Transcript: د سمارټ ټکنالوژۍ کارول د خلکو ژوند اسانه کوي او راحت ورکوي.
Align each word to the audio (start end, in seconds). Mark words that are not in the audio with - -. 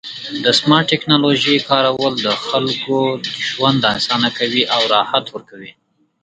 د 0.43 0.45
سمارټ 0.59 0.85
ټکنالوژۍ 0.91 1.57
کارول 1.69 2.13
د 2.25 2.27
خلکو 2.45 2.97
ژوند 3.49 3.81
اسانه 3.97 4.29
کوي 4.37 4.63
او 4.75 4.81
راحت 4.93 5.25
ورکوي. 5.35 5.71